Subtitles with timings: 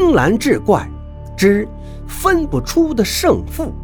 [0.00, 0.88] 青蓝志怪
[1.36, 1.66] 之
[2.06, 3.74] 分不出的胜负。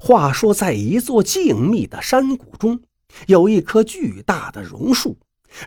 [0.00, 2.80] 话说，在一座静谧的山谷中，
[3.28, 5.16] 有一棵巨大的榕树，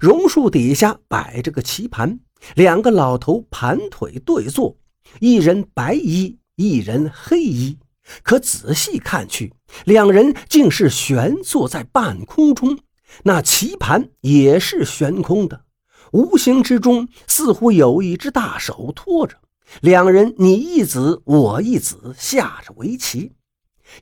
[0.02, 2.20] 榕树底下摆着个棋盘，
[2.56, 4.76] 两个老头盘腿对坐，
[5.22, 7.80] 一人白衣，一人黑衣。
[8.24, 9.54] 可仔细看去，
[9.86, 12.78] 两人竟是悬坐在半空中，
[13.24, 15.64] 那棋盘也是悬空的，
[16.12, 19.38] 无形之中似乎有一只大手托着
[19.82, 23.34] 两人，你一子我一子下着围棋，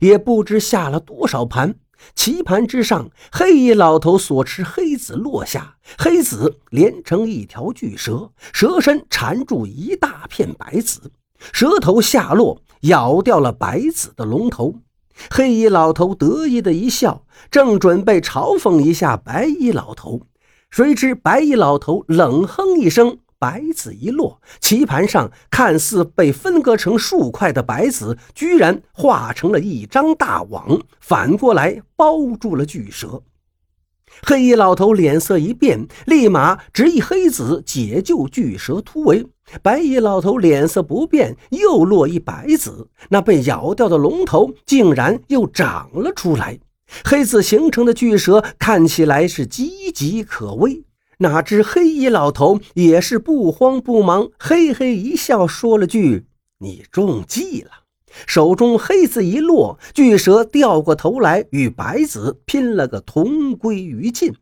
[0.00, 1.74] 也不知下了多少盘。
[2.14, 11.10] 棋盘之上，黑衣老头所持黑子落下，黑子连成一条巨蛇，蛇身缠住一大片白子，
[11.52, 12.62] 蛇头下落。
[12.82, 14.72] 咬掉了白子的龙头，
[15.30, 20.22] 黑衣老头得意的一笑，正准备嘲讽一下白衣老头，
[20.70, 33.22] 谁知白衣老头冷哼一声，白子一落，棋盘上看似被分割成数块的白子，居然化成了一张大网，反过来包住了巨蛇。
[34.22, 39.26] 黑衣老头脸色一变，立马执意黑子解救巨蛇突围。
[39.62, 46.58] 白衣老头脸色不变，又落一白子，那被咬掉的龙头竟然又长了出来。
[47.04, 50.84] 黑子形成的巨蛇看起来是岌岌可危，
[51.18, 56.26] 哪知黑衣老头也是不慌不忙，嘿嘿一笑，说了句
[56.60, 57.70] ：“你中计了。”
[58.26, 64.34] 手中黑子一落，巨蛇掉过头来与白子拼了个同归于尽。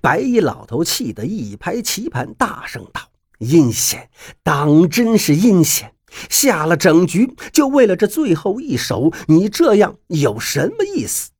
[0.00, 3.00] 白衣老头气得一拍棋盘，大声道
[3.40, 4.10] ：“阴险，
[4.42, 5.94] 当真是阴险！
[6.28, 11.30] 下了整局，就为了这最后一手，你这样有什么意思？”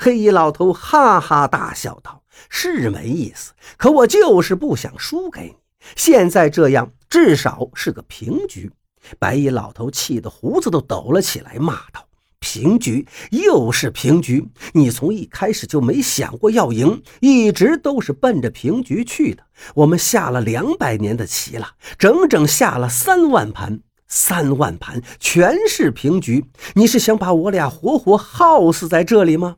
[0.00, 5.54] 黑衣老头哈哈大笑道：“是没意思，可我就是不想输给你。
[5.96, 8.70] 现在这样，至少是个平局。”
[9.18, 12.06] 白衣老头气得胡子都抖了起来，骂道
[12.40, 14.48] ：“平局又是平局！
[14.72, 19.42] 你从一开始就没想过要赢，一直都是奔着平局去的。
[19.74, 26.44] 我们下了两百年的棋了，整整下了三万盘，三万盘全是平局。
[26.74, 29.56] 你是想把我俩活活耗死在这里吗？”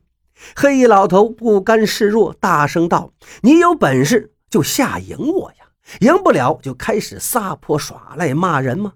[0.57, 3.13] 黑衣老头不甘示弱，大声道
[3.43, 5.67] ：“你有本事就下赢我呀！
[6.01, 8.95] 赢不了就开始撒泼耍赖骂人吗？”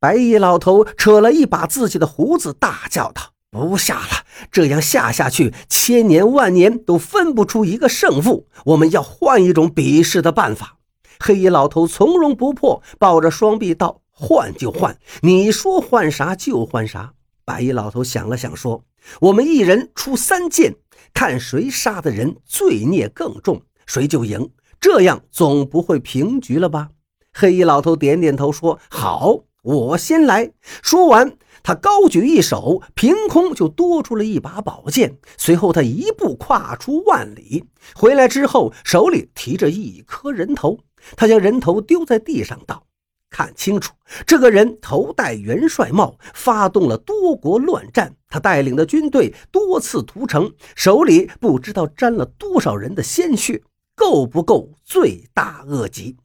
[0.00, 4.24] 白衣老头扯了一把自己的胡子，大叫道：“不下了！
[4.52, 8.46] 这样下下去，千年万年都分不出一个胜负。
[8.66, 10.76] 我们要换一种比试的办法。”
[11.18, 17.14] 黑衣老头从容不迫，抱着双臂道：“换就换，你说换啥就换啥。”
[17.44, 18.84] 白衣老头想了想，说
[19.22, 20.76] ：“我们一人出三剑，
[21.12, 24.48] 看谁杀的人罪孽更重，谁就赢。
[24.80, 26.90] 这样总不会平局了吧？”
[27.34, 30.52] 黑衣老头点点头，说：“好。”我先来
[30.82, 35.18] 说完，他高举一手，凭空就多出了一把宝剑。
[35.36, 37.64] 随后，他一步跨出万里，
[37.94, 40.78] 回来之后手里提着一颗人头。
[41.16, 42.86] 他将人头丢在地上，道
[43.30, 43.94] ：“看清楚，
[44.26, 48.14] 这个人头戴元帅帽，发动了多国乱战。
[48.28, 53.62] 他带领的军队多次屠城，手里不知道沾了多少人的鲜血，
[53.94, 56.16] 够不够罪大恶极？”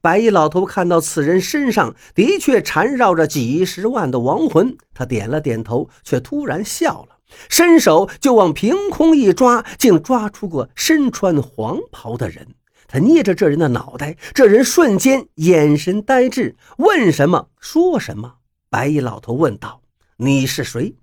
[0.00, 7.18] 白衣老头看到此人身上的确缠绕着几十万的亡魂，他点了点头，却突然笑了，
[7.48, 12.46] 伸手就往凭空一抓，竟抓出个身穿黄袍的人。
[12.86, 18.34] 他捏着这人的脑袋，这人瞬间眼神呆滞，问什么说什么。
[18.68, 19.80] 白衣老头问道
[20.18, 20.96] ：“你是谁？”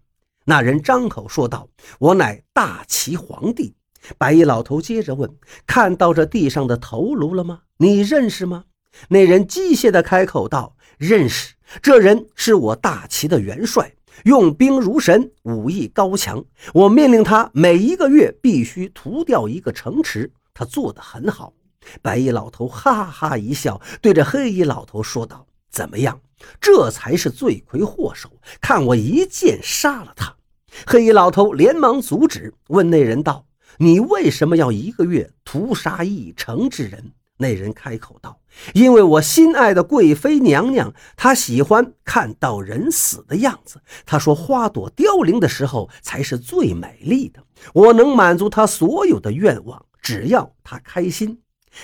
[0.43, 3.73] 那人张口说道：“我乃大齐皇帝。”
[4.17, 5.33] 白衣老头接着问
[5.65, 7.61] ：“看到这地上的头颅了吗？
[7.77, 8.65] 你认识吗？”
[9.09, 13.93] 那人机械地开口道：“认识，这人是我大齐的元帅，
[14.25, 16.43] 用兵如神，武艺高强。
[16.73, 21.53] 我命令他每一个月必须屠掉一个城池，他做得很好。”
[22.01, 26.19] 白衣老头哈哈一笑，对着黑衣老头说道：“怎么样？
[26.59, 28.29] 这才是罪魁祸首，
[28.59, 30.35] 看我一剑杀了他！”
[30.85, 33.45] 黑衣老头连忙阻止，问那人道
[33.79, 38.39] ：“你为什么要一个月屠杀一城之人？”那人开口道
[38.73, 43.79] ：“因为我心爱的贵妃娘娘，她喜欢看到人死的样子。
[44.05, 47.43] 她说，花朵凋零的时候才是最美丽的。
[47.73, 51.39] 我能满足她所有的愿望，只要她开心。”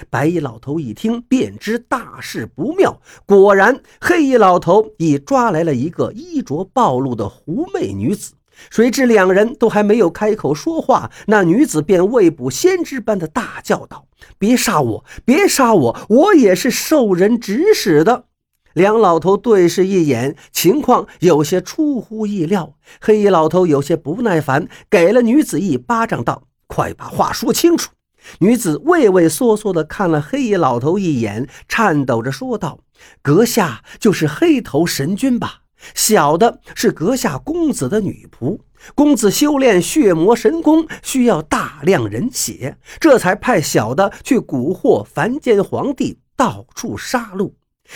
[0.10, 3.00] 白衣老头一听，便知大事不妙。
[3.28, 8.34] 果然，黑衣老头已抓来了一个衣着暴露的狐媚女子。
[8.70, 14.08] 谁知两人都还没有开口说话，那女子便未卜先知般的大叫道
[14.40, 15.06] ：“别杀我！
[15.26, 16.00] 别杀我！
[16.10, 18.26] 我也是受人指使的。”
[18.74, 22.76] 两老头对视一眼，情况有些出乎意料。
[23.00, 27.92] 黑衣老头有些不耐烦，给了女子一巴掌，道：“快把话说清楚！”
[28.40, 32.80] 女子畏畏缩缩地看了黑衣老头一眼，颤抖着说道
[33.22, 35.63] ：“阁下就是黑头神君吧？
[35.94, 38.60] 小的是阁下公子的女仆，
[38.96, 47.52] 公子修炼血魔神功需要大量人血，这才派小的去蛊惑凡间皇帝，到处杀戮。”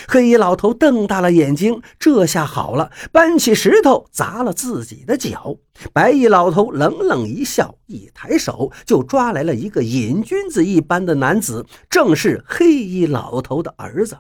[0.05, 5.55] 黑衣老头瞪大了眼睛，这下好了，搬起石头砸了自己的脚。
[5.93, 14.17] 白衣老头冷冷一笑，一抬手就抓来了一个瘾君子一般的男子，正是黑衣老头的儿子。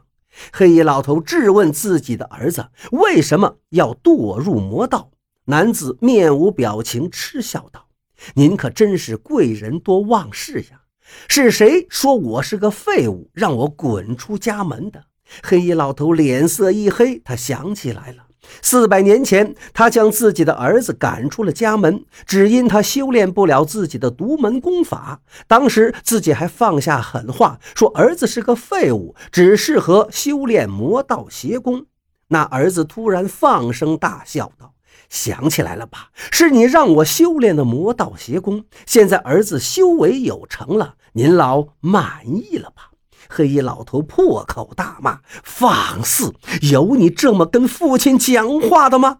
[0.51, 5.11] 黑衣老头质问自己的儿子为什么要堕入魔道，
[5.45, 7.87] 男子面无表情，嗤笑道
[8.35, 10.81] ：“您可真是贵人多忘事呀！
[11.27, 15.05] 是谁说我是个废物，让我滚出家门的？”
[15.43, 18.26] 黑衣老头脸色一黑，他想起来了，
[18.61, 25.21] 四百年前他将自己的儿子赶出了家门，只因他修炼不了自己的独门功法。
[25.47, 31.85] 当时自己还放下狠话，说儿子是个废物，只适合修炼魔道邪功。
[32.29, 34.73] 那儿子突然放声大笑道
[35.07, 36.09] ：“想起来了吧？
[36.31, 38.65] 是你让我修炼的魔道邪功。
[38.85, 42.91] 现在儿子修为有成了，您老满意了吧？”
[43.29, 46.33] 黑衣老头破口大骂：“放肆！
[46.61, 49.19] 有你这么跟父亲讲话的吗？”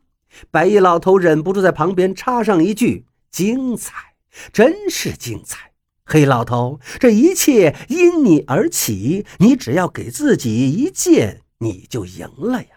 [0.52, 3.94] 白衣老头忍不住在旁边插上一句：“精彩，
[4.54, 5.72] 真是精彩！”
[6.06, 12.70] 黑老头，这一切因你而起，你只要给自己一剑，你就赢了呀！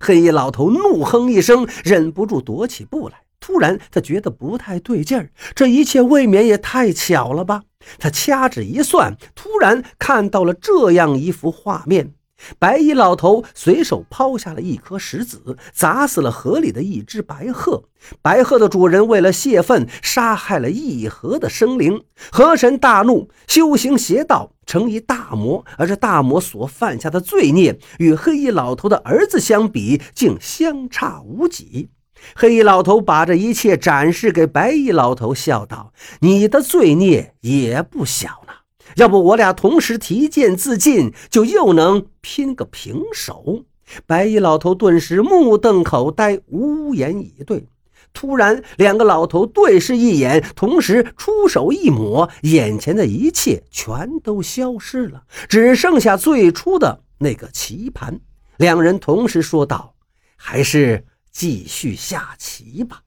[0.00, 3.22] 黑衣老头怒哼一声，忍不住踱起步来。
[3.38, 7.64] 突然，他觉得不太对劲儿，这一切未免也太巧了吧？
[7.98, 12.12] 他掐指一算，突然看到了这样一幅画面：
[12.58, 17.84] 白衣老头随手抛下了一颗石子，砸死了河里的一只白鹤。
[18.20, 22.02] 白鹤的主人为了泄愤，杀害了一河的生灵。
[22.32, 25.64] 河神大怒，修行邪道，成一大魔。
[25.78, 31.90] 而这大魔所犯下的罪孽，与黑衣老头的儿子相比，竟相差无几。
[32.34, 38.52] 黑衣老头把这一切展示给白衣老头，笑道：“你的罪孽也不小呢。
[38.96, 43.64] 要不我俩同时提剑自尽，就又能拼个平手。”
[44.06, 47.66] 白衣老头顿时目瞪口呆，无言以对。
[48.14, 58.20] 突然，两个老头对视一眼，同时出手一抹，眼前的一切全都消失了，只剩下最初的那个棋盘。
[58.58, 59.94] 两人同时说道
[60.36, 63.02] ：“还是。”继续下棋吧。